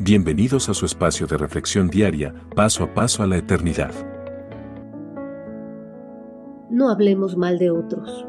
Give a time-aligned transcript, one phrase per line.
[0.00, 3.92] Bienvenidos a su espacio de reflexión diaria, paso a paso a la eternidad.
[6.68, 8.26] No hablemos mal de otros.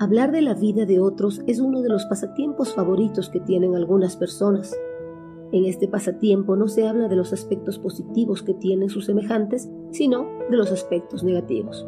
[0.00, 4.16] Hablar de la vida de otros es uno de los pasatiempos favoritos que tienen algunas
[4.16, 4.74] personas.
[5.52, 10.26] En este pasatiempo no se habla de los aspectos positivos que tienen sus semejantes, sino
[10.50, 11.86] de los aspectos negativos.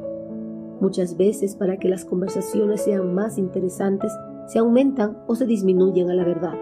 [0.78, 4.12] Muchas veces para que las conversaciones sean más interesantes,
[4.46, 6.58] se aumentan o se disminuyen a la verdad,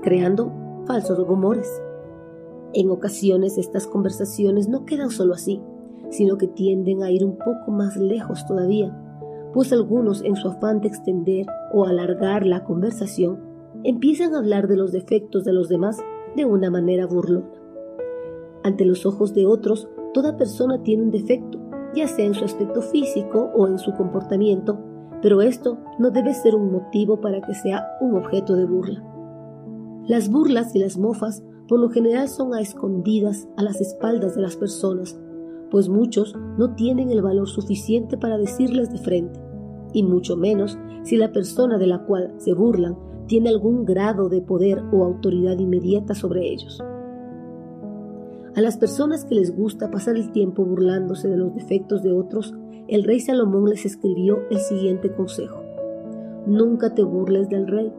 [0.00, 1.82] creando falsos rumores.
[2.72, 5.62] En ocasiones estas conversaciones no quedan solo así,
[6.10, 8.96] sino que tienden a ir un poco más lejos todavía,
[9.52, 13.40] pues algunos en su afán de extender o alargar la conversación
[13.84, 15.98] empiezan a hablar de los defectos de los demás
[16.36, 17.50] de una manera burlona.
[18.62, 21.58] Ante los ojos de otros, toda persona tiene un defecto,
[21.94, 24.78] ya sea en su aspecto físico o en su comportamiento,
[25.22, 29.13] pero esto no debe ser un motivo para que sea un objeto de burla.
[30.06, 34.42] Las burlas y las mofas por lo general son a escondidas a las espaldas de
[34.42, 35.18] las personas,
[35.70, 39.40] pues muchos no tienen el valor suficiente para decirles de frente,
[39.94, 44.42] y mucho menos si la persona de la cual se burlan tiene algún grado de
[44.42, 46.84] poder o autoridad inmediata sobre ellos.
[48.54, 52.52] A las personas que les gusta pasar el tiempo burlándose de los defectos de otros,
[52.88, 55.62] el rey Salomón les escribió el siguiente consejo.
[56.46, 57.90] Nunca te burles del rey,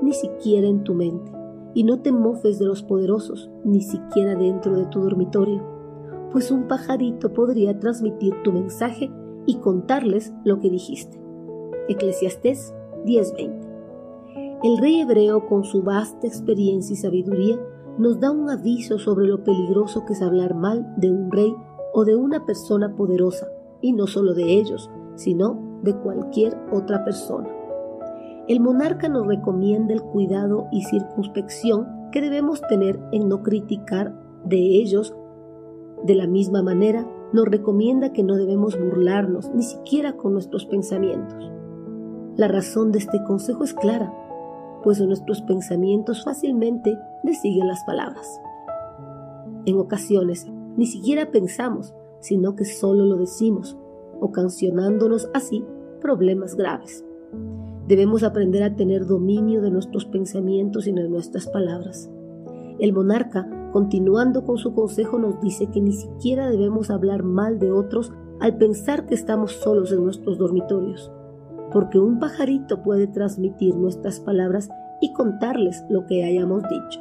[0.00, 1.39] ni siquiera en tu mente
[1.74, 5.62] y no te mofes de los poderosos, ni siquiera dentro de tu dormitorio,
[6.32, 9.10] pues un pajarito podría transmitir tu mensaje
[9.46, 11.20] y contarles lo que dijiste.
[11.88, 13.68] Eclesiastés 10:20.
[14.62, 17.58] El rey hebreo, con su vasta experiencia y sabiduría,
[17.98, 21.54] nos da un aviso sobre lo peligroso que es hablar mal de un rey
[21.92, 23.48] o de una persona poderosa,
[23.80, 27.59] y no solo de ellos, sino de cualquier otra persona
[28.48, 34.14] el monarca nos recomienda el cuidado y circunspección que debemos tener en no criticar
[34.44, 35.14] de ellos.
[36.04, 41.50] De la misma manera, nos recomienda que no debemos burlarnos ni siquiera con nuestros pensamientos.
[42.36, 44.12] La razón de este consejo es clara,
[44.82, 48.40] pues nuestros pensamientos fácilmente le siguen las palabras.
[49.66, 50.46] En ocasiones,
[50.76, 53.76] ni siquiera pensamos, sino que solo lo decimos,
[54.20, 55.64] ocasionándonos así
[56.00, 57.04] problemas graves.
[57.90, 62.08] Debemos aprender a tener dominio de nuestros pensamientos y de nuestras palabras.
[62.78, 67.72] El monarca, continuando con su consejo, nos dice que ni siquiera debemos hablar mal de
[67.72, 71.10] otros al pensar que estamos solos en nuestros dormitorios,
[71.72, 74.70] porque un pajarito puede transmitir nuestras palabras
[75.00, 77.00] y contarles lo que hayamos dicho.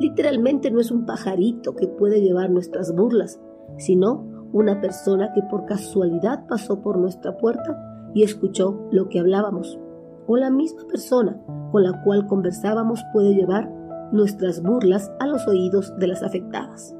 [0.00, 3.38] Literalmente no es un pajarito que puede llevar nuestras burlas,
[3.76, 9.78] sino una persona que por casualidad pasó por nuestra puerta y escuchó lo que hablábamos
[10.26, 13.70] o la misma persona con la cual conversábamos puede llevar
[14.12, 16.94] nuestras burlas a los oídos de las afectadas.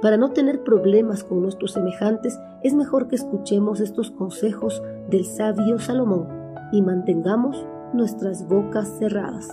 [0.00, 5.78] Para no tener problemas con nuestros semejantes, es mejor que escuchemos estos consejos del sabio
[5.78, 6.26] Salomón
[6.72, 9.48] y mantengamos nuestras bocas cerradas.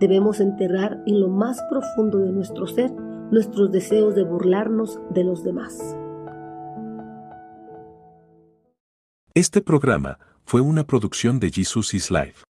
[0.00, 2.90] Debemos enterrar en lo más profundo de nuestro ser
[3.30, 5.96] nuestros deseos de burlarnos de los demás.
[9.34, 10.18] Este programa
[10.48, 12.45] fue una producción de Jesus is Life.